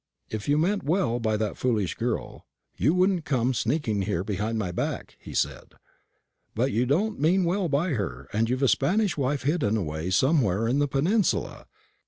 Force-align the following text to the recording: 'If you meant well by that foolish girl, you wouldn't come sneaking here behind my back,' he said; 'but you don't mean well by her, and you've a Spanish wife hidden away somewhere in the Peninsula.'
'If 0.31 0.49
you 0.49 0.57
meant 0.57 0.81
well 0.81 1.19
by 1.19 1.37
that 1.37 1.57
foolish 1.59 1.93
girl, 1.93 2.47
you 2.75 2.95
wouldn't 2.95 3.23
come 3.23 3.53
sneaking 3.53 4.01
here 4.01 4.23
behind 4.23 4.57
my 4.57 4.71
back,' 4.71 5.15
he 5.19 5.31
said; 5.35 5.75
'but 6.55 6.71
you 6.71 6.87
don't 6.87 7.19
mean 7.19 7.43
well 7.43 7.69
by 7.69 7.89
her, 7.89 8.27
and 8.33 8.49
you've 8.49 8.63
a 8.63 8.67
Spanish 8.67 9.15
wife 9.15 9.43
hidden 9.43 9.77
away 9.77 10.09
somewhere 10.09 10.67
in 10.67 10.79
the 10.79 10.87
Peninsula.' 10.87 11.67